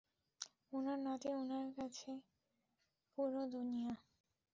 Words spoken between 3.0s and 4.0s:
পুরো দুনিয়া।